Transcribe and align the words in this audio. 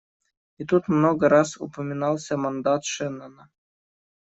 И 0.57 0.65
тут 0.65 0.87
много 0.87 1.29
раз 1.29 1.57
упоминался 1.57 2.35
мандат 2.35 2.83
Шеннона. 2.85 3.51